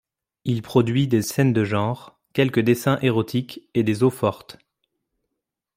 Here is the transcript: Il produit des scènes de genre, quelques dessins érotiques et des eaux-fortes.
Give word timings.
Il 0.45 0.63
produit 0.63 1.07
des 1.07 1.21
scènes 1.21 1.53
de 1.53 1.63
genre, 1.63 2.17
quelques 2.33 2.59
dessins 2.61 2.97
érotiques 3.03 3.69
et 3.75 3.83
des 3.83 4.01
eaux-fortes. 4.01 4.57